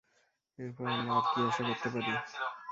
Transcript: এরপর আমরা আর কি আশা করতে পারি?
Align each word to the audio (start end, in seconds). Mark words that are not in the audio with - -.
এরপর 0.59 0.85
আমরা 0.93 1.13
আর 1.17 1.25
কি 1.29 1.39
আশা 1.47 1.63
করতে 1.69 1.87
পারি? 1.93 2.11